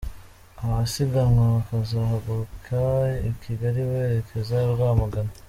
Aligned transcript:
Abasiganwa 0.63 1.43
bakazahaguruka 1.55 2.79
i 3.29 3.31
Kigali 3.41 3.79
berezeka 3.89 4.59
i 4.65 4.69
Rwamagana. 4.73 5.31